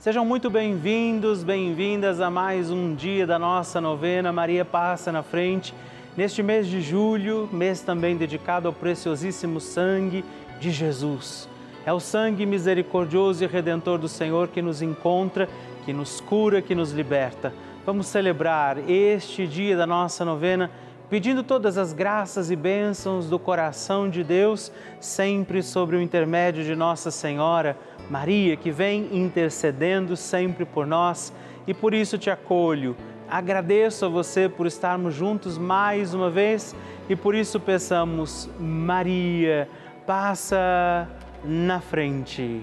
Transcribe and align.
Sejam 0.00 0.24
muito 0.24 0.48
bem-vindos, 0.48 1.42
bem-vindas 1.42 2.20
a 2.20 2.30
mais 2.30 2.70
um 2.70 2.94
dia 2.94 3.26
da 3.26 3.36
nossa 3.36 3.80
novena 3.80 4.32
Maria 4.32 4.64
Passa 4.64 5.10
na 5.10 5.24
Frente. 5.24 5.74
Neste 6.16 6.40
mês 6.40 6.68
de 6.68 6.80
julho, 6.80 7.48
mês 7.50 7.80
também 7.80 8.16
dedicado 8.16 8.68
ao 8.68 8.72
preciosíssimo 8.72 9.60
sangue 9.60 10.24
de 10.60 10.70
Jesus. 10.70 11.48
É 11.84 11.92
o 11.92 11.98
sangue 11.98 12.46
misericordioso 12.46 13.42
e 13.42 13.48
redentor 13.48 13.98
do 13.98 14.06
Senhor 14.06 14.46
que 14.46 14.62
nos 14.62 14.82
encontra, 14.82 15.48
que 15.84 15.92
nos 15.92 16.20
cura, 16.20 16.62
que 16.62 16.76
nos 16.76 16.92
liberta. 16.92 17.52
Vamos 17.84 18.06
celebrar 18.06 18.78
este 18.88 19.48
dia 19.48 19.76
da 19.76 19.86
nossa 19.86 20.24
novena 20.24 20.70
pedindo 21.10 21.42
todas 21.42 21.76
as 21.76 21.92
graças 21.92 22.52
e 22.52 22.56
bênçãos 22.56 23.28
do 23.28 23.38
coração 23.38 24.08
de 24.08 24.22
Deus, 24.22 24.70
sempre 25.00 25.60
sobre 25.60 25.96
o 25.96 26.00
intermédio 26.00 26.62
de 26.62 26.76
Nossa 26.76 27.10
Senhora 27.10 27.76
Maria, 28.10 28.56
que 28.56 28.70
vem 28.70 29.08
intercedendo 29.12 30.16
sempre 30.16 30.64
por 30.64 30.86
nós 30.86 31.32
e 31.66 31.74
por 31.74 31.94
isso 31.94 32.16
te 32.16 32.30
acolho. 32.30 32.96
Agradeço 33.28 34.06
a 34.06 34.08
você 34.08 34.48
por 34.48 34.66
estarmos 34.66 35.14
juntos 35.14 35.58
mais 35.58 36.14
uma 36.14 36.30
vez 36.30 36.74
e 37.08 37.14
por 37.14 37.34
isso 37.34 37.60
peçamos, 37.60 38.48
Maria, 38.58 39.68
passa 40.06 41.06
na 41.44 41.80
frente. 41.80 42.62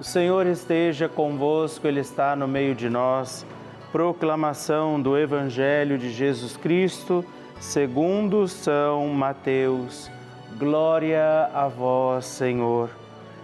O 0.00 0.02
Senhor 0.02 0.46
esteja 0.46 1.10
convosco, 1.10 1.86
Ele 1.86 2.00
está 2.00 2.34
no 2.34 2.48
meio 2.48 2.74
de 2.74 2.88
nós. 2.88 3.44
Proclamação 3.92 4.98
do 4.98 5.14
Evangelho 5.14 5.98
de 5.98 6.10
Jesus 6.10 6.56
Cristo, 6.56 7.22
segundo 7.60 8.48
São 8.48 9.08
Mateus. 9.08 10.10
Glória 10.56 11.50
a 11.52 11.68
vós, 11.68 12.24
Senhor. 12.24 12.88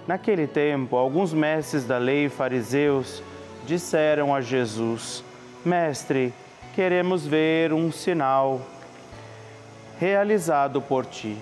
Naquele 0.09 0.47
tempo, 0.47 0.97
alguns 0.97 1.35
mestres 1.35 1.85
da 1.85 1.99
lei 1.99 2.31
fariseus 2.31 3.23
disseram 3.67 4.35
a 4.35 4.41
Jesus: 4.41 5.23
Mestre, 5.63 6.33
queremos 6.75 7.27
ver 7.27 7.71
um 7.75 7.93
sinal 7.93 8.63
realizado 10.01 10.81
por 10.81 11.05
ti. 11.05 11.37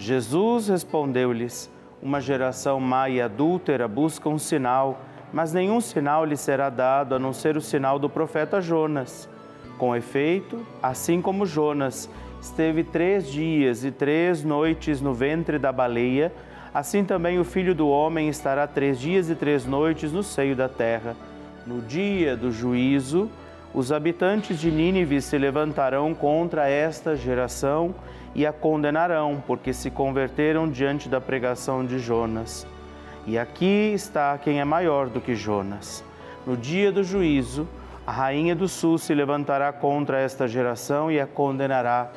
Jesus 0.00 0.66
respondeu-lhes: 0.66 1.70
uma 2.02 2.20
geração 2.20 2.80
má 2.80 3.08
e 3.08 3.20
adúltera 3.20 3.88
busca 3.88 4.28
um 4.28 4.38
sinal, 4.38 5.00
mas 5.32 5.52
nenhum 5.52 5.80
sinal 5.80 6.24
lhe 6.24 6.36
será 6.36 6.70
dado 6.70 7.14
a 7.14 7.18
não 7.18 7.32
ser 7.32 7.56
o 7.56 7.60
sinal 7.60 7.98
do 7.98 8.08
profeta 8.08 8.60
Jonas. 8.60 9.28
Com 9.76 9.94
efeito, 9.94 10.64
assim 10.82 11.20
como 11.20 11.46
Jonas 11.46 12.08
esteve 12.40 12.84
três 12.84 13.30
dias 13.30 13.84
e 13.84 13.90
três 13.90 14.42
noites 14.42 15.00
no 15.00 15.12
ventre 15.12 15.58
da 15.58 15.72
baleia, 15.72 16.32
assim 16.72 17.04
também 17.04 17.38
o 17.38 17.44
filho 17.44 17.74
do 17.74 17.88
homem 17.88 18.28
estará 18.28 18.66
três 18.66 18.98
dias 18.98 19.28
e 19.28 19.34
três 19.34 19.66
noites 19.66 20.12
no 20.12 20.22
seio 20.22 20.54
da 20.54 20.68
terra. 20.68 21.16
No 21.66 21.80
dia 21.82 22.36
do 22.36 22.50
juízo, 22.50 23.28
os 23.74 23.92
habitantes 23.92 24.58
de 24.58 24.70
Nínive 24.70 25.20
se 25.20 25.36
levantarão 25.36 26.14
contra 26.14 26.68
esta 26.68 27.14
geração 27.14 27.94
e 28.34 28.46
a 28.46 28.52
condenarão, 28.52 29.42
porque 29.46 29.72
se 29.72 29.90
converteram 29.90 30.68
diante 30.68 31.08
da 31.08 31.20
pregação 31.20 31.84
de 31.84 31.98
Jonas. 31.98 32.66
E 33.26 33.38
aqui 33.38 33.92
está 33.92 34.38
quem 34.38 34.60
é 34.60 34.64
maior 34.64 35.08
do 35.08 35.20
que 35.20 35.34
Jonas. 35.34 36.02
No 36.46 36.56
dia 36.56 36.90
do 36.90 37.04
juízo, 37.04 37.68
a 38.06 38.10
rainha 38.10 38.56
do 38.56 38.66
sul 38.66 38.96
se 38.96 39.14
levantará 39.14 39.70
contra 39.70 40.18
esta 40.18 40.48
geração 40.48 41.10
e 41.10 41.20
a 41.20 41.26
condenará, 41.26 42.10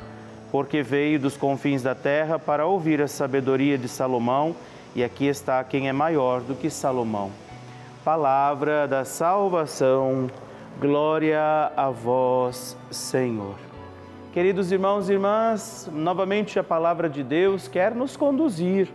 porque 0.50 0.82
veio 0.82 1.20
dos 1.20 1.36
confins 1.36 1.82
da 1.82 1.94
terra 1.94 2.38
para 2.38 2.64
ouvir 2.64 3.02
a 3.02 3.08
sabedoria 3.08 3.76
de 3.76 3.88
Salomão, 3.88 4.56
e 4.94 5.04
aqui 5.04 5.26
está 5.26 5.62
quem 5.62 5.88
é 5.88 5.92
maior 5.92 6.40
do 6.40 6.54
que 6.54 6.70
Salomão. 6.70 7.30
Palavra 8.02 8.88
da 8.88 9.04
salvação, 9.04 10.30
glória 10.80 11.72
a 11.76 11.90
vós, 11.90 12.76
Senhor. 12.90 13.54
Queridos 14.32 14.72
irmãos 14.72 15.08
e 15.08 15.12
irmãs, 15.12 15.88
novamente 15.92 16.58
a 16.58 16.64
palavra 16.64 17.08
de 17.08 17.22
Deus 17.22 17.68
quer 17.68 17.94
nos 17.94 18.16
conduzir 18.16 18.88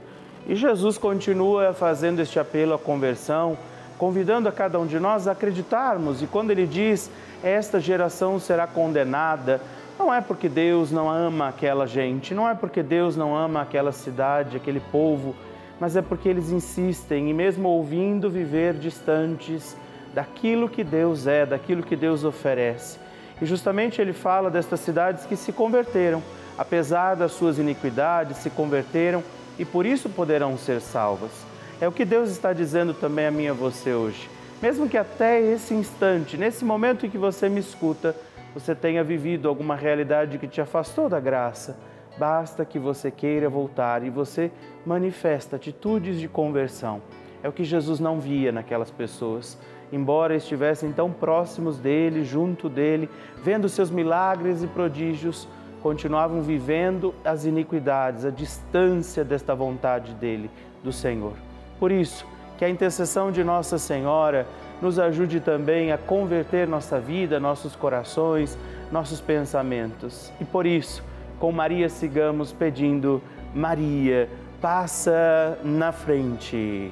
e 0.47 0.55
Jesus 0.55 0.97
continua 0.97 1.73
fazendo 1.73 2.21
este 2.21 2.39
apelo 2.39 2.73
à 2.73 2.79
conversão, 2.79 3.57
convidando 3.97 4.49
a 4.49 4.51
cada 4.51 4.79
um 4.79 4.87
de 4.87 4.99
nós 4.99 5.27
a 5.27 5.33
acreditarmos. 5.33 6.21
E 6.21 6.27
quando 6.27 6.51
ele 6.51 6.65
diz: 6.65 7.11
Esta 7.43 7.79
geração 7.79 8.39
será 8.39 8.65
condenada, 8.65 9.61
não 9.99 10.13
é 10.13 10.21
porque 10.21 10.49
Deus 10.49 10.91
não 10.91 11.09
ama 11.09 11.49
aquela 11.49 11.85
gente, 11.85 12.33
não 12.33 12.49
é 12.49 12.55
porque 12.55 12.81
Deus 12.81 13.15
não 13.15 13.35
ama 13.35 13.61
aquela 13.61 13.91
cidade, 13.91 14.57
aquele 14.57 14.79
povo, 14.79 15.35
mas 15.79 15.95
é 15.95 16.01
porque 16.01 16.29
eles 16.29 16.49
insistem 16.49 17.29
e, 17.29 17.33
mesmo 17.33 17.69
ouvindo, 17.69 18.29
viver 18.29 18.73
distantes 18.73 19.75
daquilo 20.17 20.67
que 20.67 20.83
Deus 20.83 21.27
é, 21.27 21.45
daquilo 21.45 21.83
que 21.83 21.95
Deus 21.95 22.23
oferece. 22.23 22.97
E 23.39 23.45
justamente 23.45 24.01
ele 24.01 24.13
fala 24.13 24.49
destas 24.49 24.79
cidades 24.79 25.27
que 25.27 25.35
se 25.35 25.51
converteram, 25.51 26.23
apesar 26.57 27.13
das 27.13 27.33
suas 27.33 27.59
iniquidades, 27.59 28.37
se 28.37 28.49
converteram 28.49 29.23
e 29.59 29.63
por 29.63 29.85
isso 29.85 30.09
poderão 30.09 30.57
ser 30.57 30.81
salvas. 30.81 31.29
É 31.79 31.87
o 31.87 31.91
que 31.91 32.03
Deus 32.03 32.31
está 32.31 32.51
dizendo 32.51 32.95
também 32.95 33.27
a 33.27 33.31
mim 33.31 33.43
e 33.43 33.49
a 33.49 33.53
você 33.53 33.93
hoje. 33.93 34.27
Mesmo 34.59 34.89
que 34.89 34.97
até 34.97 35.39
esse 35.39 35.75
instante, 35.75 36.35
nesse 36.35 36.65
momento 36.65 37.05
em 37.05 37.11
que 37.11 37.17
você 37.19 37.47
me 37.47 37.59
escuta, 37.59 38.15
você 38.55 38.73
tenha 38.73 39.03
vivido 39.03 39.47
alguma 39.47 39.75
realidade 39.75 40.39
que 40.39 40.47
te 40.47 40.59
afastou 40.59 41.07
da 41.07 41.19
graça, 41.19 41.77
basta 42.17 42.65
que 42.65 42.79
você 42.79 43.11
queira 43.11 43.47
voltar 43.49 44.03
e 44.03 44.09
você 44.09 44.49
manifesta 44.83 45.57
atitudes 45.57 46.19
de 46.19 46.27
conversão. 46.27 47.03
É 47.43 47.47
o 47.47 47.51
que 47.51 47.63
Jesus 47.63 47.99
não 47.99 48.19
via 48.19 48.51
naquelas 48.51 48.89
pessoas 48.89 49.55
embora 49.91 50.35
estivessem 50.35 50.91
tão 50.91 51.11
próximos 51.11 51.77
dele, 51.77 52.23
junto 52.23 52.69
dele, 52.69 53.09
vendo 53.43 53.69
seus 53.69 53.89
milagres 53.89 54.63
e 54.63 54.67
prodígios, 54.67 55.47
continuavam 55.81 56.41
vivendo 56.41 57.13
as 57.23 57.45
iniquidades, 57.45 58.25
a 58.25 58.29
distância 58.29 59.23
desta 59.23 59.55
vontade 59.55 60.13
dele, 60.13 60.49
do 60.83 60.91
Senhor. 60.91 61.33
Por 61.79 61.91
isso, 61.91 62.25
que 62.57 62.65
a 62.65 62.69
intercessão 62.69 63.31
de 63.31 63.43
Nossa 63.43 63.77
Senhora 63.77 64.47
nos 64.81 64.99
ajude 64.99 65.39
também 65.39 65.91
a 65.91 65.97
converter 65.97 66.67
nossa 66.67 66.99
vida, 66.99 67.39
nossos 67.39 67.75
corações, 67.75 68.57
nossos 68.91 69.21
pensamentos. 69.21 70.31
E 70.39 70.45
por 70.45 70.65
isso, 70.65 71.03
com 71.39 71.51
Maria 71.51 71.89
sigamos 71.89 72.51
pedindo: 72.51 73.21
Maria, 73.53 74.29
passa 74.61 75.57
na 75.63 75.91
frente. 75.91 76.91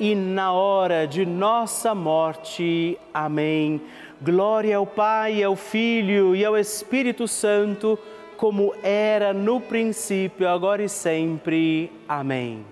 na 0.00 0.52
hora 0.52 1.06
de 1.06 1.24
nossa 1.24 1.94
morte. 1.94 2.98
Amém. 3.12 3.80
Glória 4.20 4.76
ao 4.76 4.86
Pai, 4.86 5.42
ao 5.42 5.54
Filho 5.54 6.34
e 6.34 6.44
ao 6.44 6.56
Espírito 6.56 7.28
Santo, 7.28 7.98
como 8.36 8.74
era 8.82 9.32
no 9.32 9.60
princípio, 9.60 10.48
agora 10.48 10.82
e 10.82 10.88
sempre. 10.88 11.92
Amém. 12.08 12.64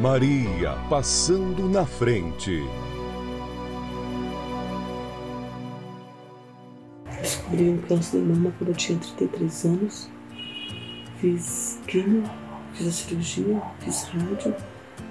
Maria 0.00 0.76
passando 0.88 1.68
na 1.68 1.86
frente. 1.86 2.62
Descobri 7.20 7.68
um 7.68 7.78
câncer 7.82 8.20
de 8.20 8.26
mama 8.26 8.52
quando 8.58 8.70
eu 8.70 8.74
tinha 8.74 8.98
33 8.98 9.64
anos. 9.64 10.10
Fiz 11.18 11.80
quimio, 11.86 12.24
fiz 12.74 12.88
a 12.88 12.92
cirurgia, 12.92 13.62
fiz 13.80 14.04
rádio 14.04 14.54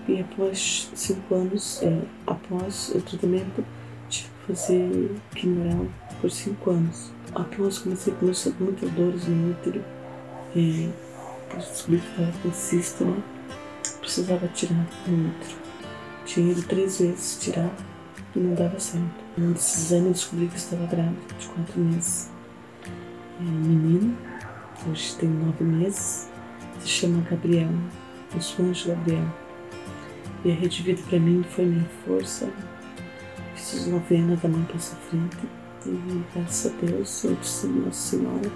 e 0.07 0.19
após 0.19 0.89
cinco 0.95 1.35
anos, 1.35 1.81
é, 1.83 2.01
após 2.25 2.89
o 2.95 3.01
tratamento, 3.01 3.63
tive 4.09 4.29
que 4.29 4.53
fazer 4.53 5.15
quimio 5.35 5.91
por 6.19 6.31
cinco 6.31 6.71
anos. 6.71 7.11
Após 7.33 7.79
comecei 7.79 8.13
a 8.13 8.15
começar 8.15 8.51
com 8.51 8.63
muitas 8.65 8.89
dores 8.91 9.27
no 9.27 9.51
útero, 9.51 9.83
é, 10.55 10.89
descobri 11.55 11.99
que 11.99 12.09
estava 12.09 12.31
com 12.41 12.51
cisto, 12.51 13.23
precisava 13.99 14.47
tirar 14.49 14.87
um 15.07 15.29
útero. 15.29 15.61
Tinha 16.25 16.51
ido 16.51 16.63
três 16.63 16.99
vezes 16.99 17.37
tirar 17.39 17.71
e 18.35 18.39
não 18.39 18.55
dava 18.55 18.79
certo. 18.79 19.21
Um 19.37 19.51
desses 19.53 19.91
eu 19.91 20.11
descobri 20.11 20.47
que 20.47 20.57
estava 20.57 20.85
grávida 20.87 21.35
de 21.39 21.47
quatro 21.47 21.79
meses. 21.79 22.29
É 23.39 23.43
menino, 23.43 24.17
hoje 24.89 25.15
tem 25.15 25.29
nove 25.29 25.63
meses, 25.63 26.29
se 26.81 26.87
chama 26.87 27.23
Gabriel, 27.29 27.69
o 28.33 28.61
anjo 28.63 28.89
Gabriel. 28.89 29.25
E 30.43 30.51
a 30.51 30.55
Rede 30.55 30.81
Vida 30.81 31.01
para 31.09 31.19
mim 31.19 31.43
foi 31.49 31.65
minha 31.65 31.87
força. 32.05 32.49
Fiz 33.55 33.81
as 33.81 33.87
novenas 33.87 34.41
da 34.41 34.49
mãe 34.49 34.63
passa 34.71 34.95
frente. 35.09 35.37
E 35.85 36.23
graças 36.33 36.71
a 36.71 36.85
Deus, 36.85 37.23
eu 37.23 37.35
disse 37.35 37.67
Nossa 37.67 38.17
Senhora, 38.17 38.51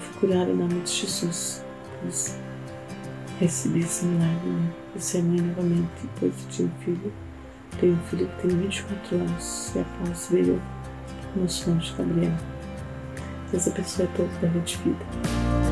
fui 0.00 0.20
curada 0.20 0.50
em 0.50 0.56
nome 0.56 0.80
de 0.80 0.90
Jesus 0.90 1.62
recebi 3.42 3.80
esse 3.80 4.04
milagre 4.04 4.48
né? 4.48 4.72
de 4.94 5.02
ser 5.02 5.22
mãe 5.22 5.40
novamente, 5.40 5.90
depois 6.02 6.32
de 6.36 6.56
ter 6.56 6.64
um 6.64 6.70
filho. 6.84 7.12
Tenho 7.80 7.94
um 7.94 8.02
filho 8.08 8.28
que 8.28 8.46
tem 8.46 8.56
24 8.56 9.16
anos 9.16 9.72
e 9.74 9.78
após 9.80 10.28
veio 10.30 10.62
o 11.34 11.40
nosso 11.40 11.70
anjo 11.70 11.94
Gabriel. 11.96 12.32
Deus 13.50 13.68
abençoe 13.68 14.04
a 14.04 14.08
todos 14.08 14.36
da 14.38 14.48
Rede 14.48 14.78
Vida. 14.84 15.71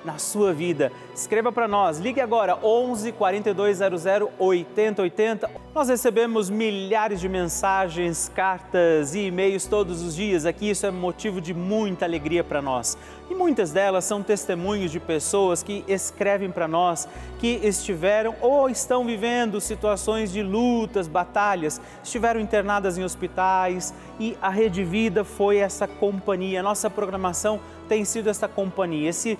na 0.03 0.17
sua 0.17 0.53
vida. 0.53 0.91
Escreva 1.13 1.51
para 1.51 1.67
nós, 1.67 1.99
ligue 1.99 2.21
agora 2.21 2.57
11 2.63 3.11
4200 3.11 4.05
8080. 4.39 5.49
Nós 5.73 5.87
recebemos 5.87 6.49
milhares 6.49 7.19
de 7.19 7.29
mensagens, 7.29 8.29
cartas 8.35 9.15
e 9.15 9.27
e-mails 9.27 9.65
todos 9.65 10.01
os 10.01 10.15
dias 10.15 10.45
aqui, 10.45 10.69
isso 10.69 10.85
é 10.85 10.91
motivo 10.91 11.39
de 11.39 11.53
muita 11.53 12.05
alegria 12.05 12.43
para 12.43 12.61
nós. 12.61 12.97
E 13.29 13.35
muitas 13.35 13.71
delas 13.71 14.03
são 14.03 14.21
testemunhos 14.21 14.91
de 14.91 14.99
pessoas 14.99 15.63
que 15.63 15.85
escrevem 15.87 16.51
para 16.51 16.67
nós 16.67 17.07
que 17.39 17.59
estiveram 17.63 18.35
ou 18.41 18.69
estão 18.69 19.05
vivendo 19.05 19.61
situações 19.61 20.31
de 20.31 20.43
lutas, 20.43 21.07
batalhas, 21.07 21.79
estiveram 22.03 22.41
internadas 22.41 22.97
em 22.97 23.03
hospitais 23.03 23.93
e 24.19 24.37
a 24.41 24.49
Rede 24.49 24.83
Vida 24.83 25.23
foi 25.23 25.57
essa 25.57 25.87
companhia. 25.87 26.61
Nossa 26.61 26.89
programação 26.89 27.59
tem 27.87 28.05
sido 28.05 28.29
essa 28.29 28.47
companhia, 28.47 29.09
esse 29.09 29.39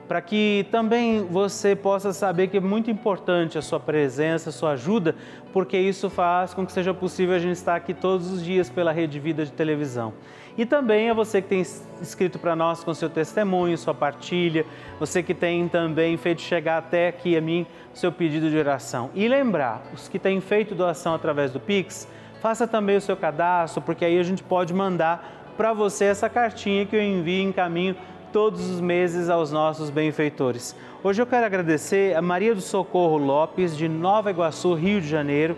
para 0.08 0.20
que 0.20 0.66
também 0.72 1.24
você 1.24 1.76
possa 1.76 2.12
saber 2.12 2.48
que 2.48 2.56
é 2.56 2.60
muito 2.60 2.90
importante 2.90 3.56
a 3.56 3.62
sua 3.62 3.78
presença, 3.78 4.50
a 4.50 4.52
sua 4.52 4.72
ajuda, 4.72 5.14
porque 5.52 5.78
isso 5.78 6.10
faz 6.10 6.52
com 6.52 6.66
que 6.66 6.72
seja 6.72 6.92
possível 6.92 7.36
a 7.36 7.38
gente 7.38 7.54
estar 7.54 7.76
aqui 7.76 7.94
todos 7.94 8.28
os 8.28 8.44
dias 8.44 8.68
pela 8.68 8.90
Rede 8.90 9.20
Vida 9.20 9.44
de 9.44 9.52
televisão. 9.52 10.12
E 10.58 10.66
também 10.66 11.08
a 11.08 11.14
você 11.14 11.40
que 11.40 11.48
tem 11.48 11.60
escrito 12.02 12.40
para 12.40 12.56
nós 12.56 12.82
com 12.82 12.92
seu 12.92 13.08
testemunho, 13.08 13.78
sua 13.78 13.94
partilha, 13.94 14.66
você 14.98 15.22
que 15.22 15.32
tem 15.32 15.68
também 15.68 16.16
feito 16.16 16.42
chegar 16.42 16.78
até 16.78 17.06
aqui 17.06 17.36
a 17.36 17.40
mim 17.40 17.64
seu 17.94 18.10
pedido 18.10 18.50
de 18.50 18.58
oração. 18.58 19.10
E 19.14 19.28
lembrar, 19.28 19.80
os 19.94 20.08
que 20.08 20.18
têm 20.18 20.40
feito 20.40 20.74
doação 20.74 21.14
através 21.14 21.52
do 21.52 21.60
Pix, 21.60 22.08
faça 22.40 22.66
também 22.66 22.96
o 22.96 23.00
seu 23.00 23.16
cadastro, 23.16 23.82
porque 23.82 24.04
aí 24.04 24.18
a 24.18 24.22
gente 24.22 24.42
pode 24.42 24.74
mandar 24.74 25.52
para 25.56 25.72
você 25.72 26.06
essa 26.06 26.28
cartinha 26.28 26.86
que 26.86 26.96
eu 26.96 27.02
envio 27.02 27.42
em 27.42 27.52
caminho 27.52 27.94
todos 28.32 28.68
os 28.68 28.80
meses 28.80 29.28
aos 29.28 29.52
nossos 29.52 29.90
benfeitores. 29.90 30.74
Hoje 31.02 31.20
eu 31.20 31.26
quero 31.26 31.44
agradecer 31.44 32.16
a 32.16 32.22
Maria 32.22 32.54
do 32.54 32.60
Socorro 32.60 33.18
Lopes, 33.18 33.76
de 33.76 33.88
Nova 33.88 34.30
Iguaçu, 34.30 34.74
Rio 34.74 35.00
de 35.00 35.08
Janeiro, 35.08 35.56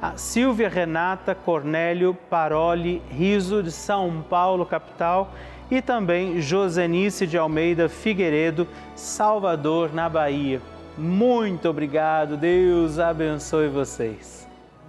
a 0.00 0.16
Silvia 0.16 0.68
Renata 0.68 1.34
Cornélio 1.34 2.14
Paroli 2.28 3.02
Riso, 3.10 3.62
de 3.62 3.70
São 3.70 4.24
Paulo, 4.28 4.66
capital, 4.66 5.32
e 5.70 5.80
também 5.80 6.40
Josenice 6.40 7.26
de 7.26 7.38
Almeida 7.38 7.88
Figueiredo, 7.88 8.66
Salvador, 8.94 9.92
na 9.92 10.08
Bahia. 10.08 10.60
Muito 10.98 11.68
obrigado, 11.68 12.36
Deus 12.36 12.98
abençoe 12.98 13.68
vocês. 13.68 14.51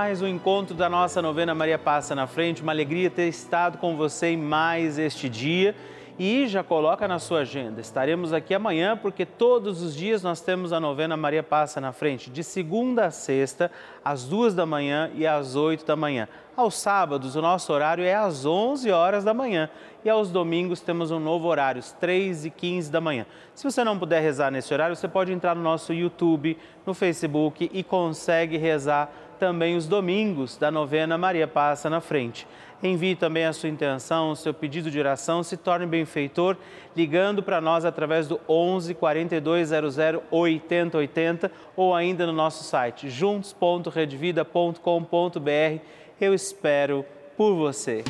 Mais 0.00 0.22
um 0.22 0.26
encontro 0.26 0.74
da 0.74 0.88
nossa 0.88 1.20
novena 1.20 1.54
Maria 1.54 1.78
Passa 1.78 2.14
na 2.14 2.26
Frente. 2.26 2.62
Uma 2.62 2.72
alegria 2.72 3.10
ter 3.10 3.28
estado 3.28 3.76
com 3.76 3.98
você 3.98 4.28
em 4.28 4.36
mais 4.38 4.98
este 4.98 5.28
dia. 5.28 5.74
E 6.18 6.46
já 6.48 6.64
coloca 6.64 7.06
na 7.06 7.18
sua 7.18 7.40
agenda. 7.40 7.82
Estaremos 7.82 8.32
aqui 8.32 8.54
amanhã 8.54 8.96
porque 8.96 9.26
todos 9.26 9.82
os 9.82 9.94
dias 9.94 10.22
nós 10.22 10.40
temos 10.40 10.72
a 10.72 10.80
novena 10.80 11.18
Maria 11.18 11.42
Passa 11.42 11.82
na 11.82 11.92
Frente, 11.92 12.30
de 12.30 12.42
segunda 12.42 13.06
a 13.06 13.10
sexta, 13.10 13.70
às 14.02 14.24
duas 14.24 14.54
da 14.54 14.64
manhã 14.64 15.10
e 15.14 15.26
às 15.26 15.54
oito 15.54 15.84
da 15.84 15.96
manhã. 15.96 16.26
Aos 16.56 16.76
sábados, 16.76 17.36
o 17.36 17.42
nosso 17.42 17.70
horário 17.70 18.02
é 18.02 18.14
às 18.14 18.46
onze 18.46 18.90
horas 18.90 19.22
da 19.22 19.34
manhã. 19.34 19.68
E 20.02 20.08
aos 20.08 20.30
domingos 20.30 20.80
temos 20.80 21.10
um 21.10 21.20
novo 21.20 21.46
horário, 21.46 21.78
às 21.78 21.92
três 21.92 22.46
e 22.46 22.50
quinze 22.50 22.90
da 22.90 23.02
manhã. 23.02 23.26
Se 23.54 23.64
você 23.64 23.84
não 23.84 23.98
puder 23.98 24.22
rezar 24.22 24.50
nesse 24.50 24.72
horário, 24.72 24.96
você 24.96 25.08
pode 25.08 25.30
entrar 25.30 25.54
no 25.54 25.62
nosso 25.62 25.92
YouTube, 25.92 26.56
no 26.86 26.94
Facebook 26.94 27.70
e 27.70 27.82
consegue 27.82 28.56
rezar 28.56 29.12
também 29.40 29.74
os 29.74 29.88
domingos 29.88 30.58
da 30.58 30.70
novena 30.70 31.16
Maria 31.16 31.48
Passa 31.48 31.88
na 31.88 32.02
Frente. 32.02 32.46
Envie 32.82 33.14
também 33.16 33.46
a 33.46 33.52
sua 33.52 33.68
intenção, 33.68 34.30
o 34.30 34.36
seu 34.36 34.54
pedido 34.54 34.90
de 34.90 34.98
oração, 34.98 35.42
se 35.42 35.54
torne 35.56 35.86
benfeitor, 35.86 36.56
ligando 36.94 37.42
para 37.42 37.60
nós 37.60 37.84
através 37.84 38.28
do 38.28 38.40
11 38.48 38.94
4200 38.94 39.98
8080 40.30 41.50
ou 41.74 41.92
ainda 41.94 42.26
no 42.26 42.32
nosso 42.32 42.64
site 42.64 43.10
juntos.redvida.com.br. 43.10 45.82
Eu 46.20 46.34
espero 46.34 47.04
por 47.36 47.54
você. 47.54 48.04